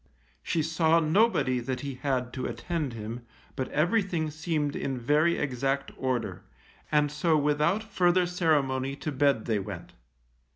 [0.41, 3.21] She saw nobody that he had to attend him,
[3.55, 6.41] but everything seemed in very exact order,
[6.91, 9.93] and so without further ceremony to bed they went.